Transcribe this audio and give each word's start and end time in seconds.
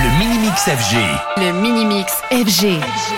Le 0.00 0.18
Mini-Mix 0.20 0.62
FG. 0.62 0.96
Le 1.38 1.52
Mini-Mix 1.60 2.12
FG. 2.30 2.80
FG. 2.80 3.17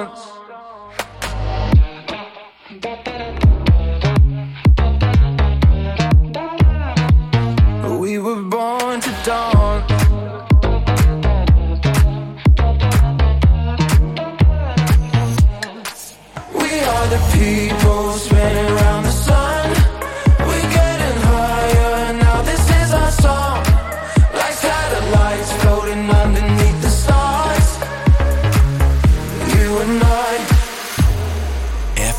Stones. 0.00 0.40
We 8.00 8.18
were 8.18 8.42
born 8.42 9.00
to 9.00 9.10
dawn. 9.24 9.82
We 16.54 16.80
are 16.80 17.06
the 17.08 17.20
people's. 17.34 18.49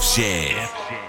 Yeah. 0.01 1.00